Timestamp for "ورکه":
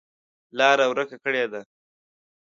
0.91-1.17